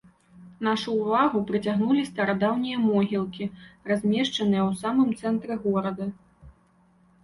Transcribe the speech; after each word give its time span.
Нашу 0.67 0.93
ўвагу 1.01 1.41
прыцягнулі 1.51 2.07
старадаўнія 2.11 2.77
могілкі, 2.89 3.51
размешчаныя 3.93 4.61
ў 4.69 4.85
самым 4.85 5.09
цэнтры 5.23 5.65
горада. 5.65 6.15